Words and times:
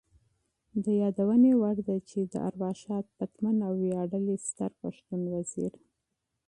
د 0.83 0.85
یادونې 1.01 1.51
وړ 1.61 1.77
ده 1.87 1.97
چې 2.09 2.19
د 2.31 2.33
ارواښاد 2.49 3.05
پتمن 3.17 3.57
او 3.67 3.73
ویاړلي 3.83 4.35
ستر 4.47 4.71
پښتون 4.83 5.21
وزیر 5.33 5.73